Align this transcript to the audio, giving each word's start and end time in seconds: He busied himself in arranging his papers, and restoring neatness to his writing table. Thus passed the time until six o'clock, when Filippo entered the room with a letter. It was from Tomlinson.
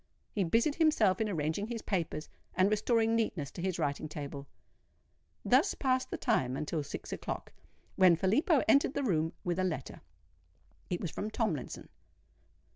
He 0.31 0.43
busied 0.43 0.73
himself 0.73 1.21
in 1.21 1.29
arranging 1.29 1.67
his 1.67 1.83
papers, 1.83 2.27
and 2.55 2.71
restoring 2.71 3.15
neatness 3.15 3.51
to 3.51 3.61
his 3.61 3.77
writing 3.77 4.09
table. 4.09 4.47
Thus 5.45 5.75
passed 5.75 6.09
the 6.09 6.17
time 6.17 6.57
until 6.57 6.81
six 6.81 7.13
o'clock, 7.13 7.53
when 7.97 8.15
Filippo 8.15 8.63
entered 8.67 8.95
the 8.95 9.03
room 9.03 9.33
with 9.43 9.59
a 9.59 9.63
letter. 9.63 10.01
It 10.89 11.01
was 11.01 11.11
from 11.11 11.29
Tomlinson. 11.29 11.87